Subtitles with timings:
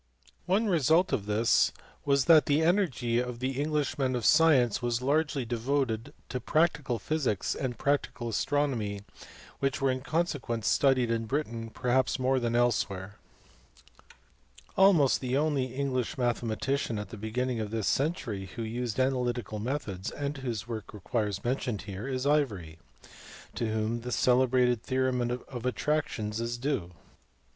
[0.47, 1.71] One result of this
[2.05, 7.53] was that the energy of English men of science was largely devoted to practical physics
[7.53, 9.01] and practical astronomy,
[9.59, 13.19] which were in consequence studied in Britain perhaps more than elsewhere.
[14.71, 14.73] Ivory.
[14.75, 20.09] Almost the only English mathematician at the beginning of this century who used analytical methods
[20.09, 22.79] and whose work requires mention here is Ivory,
[23.53, 26.93] to whom the celebrated theorem in attractions is due.